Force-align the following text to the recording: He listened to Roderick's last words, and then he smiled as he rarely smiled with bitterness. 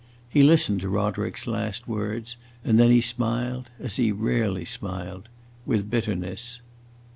He 0.27 0.41
listened 0.41 0.81
to 0.81 0.89
Roderick's 0.89 1.45
last 1.45 1.87
words, 1.87 2.35
and 2.65 2.79
then 2.79 2.89
he 2.89 3.01
smiled 3.01 3.69
as 3.79 3.97
he 3.97 4.11
rarely 4.11 4.65
smiled 4.65 5.29
with 5.63 5.91
bitterness. 5.91 6.61